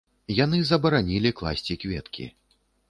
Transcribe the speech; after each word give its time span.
Яны 0.43 0.61
забаранілі 0.71 1.35
класці 1.43 1.81
кветкі. 1.87 2.25